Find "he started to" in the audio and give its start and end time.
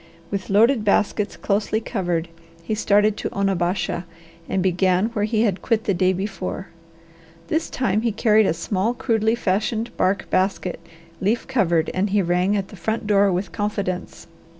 2.63-3.29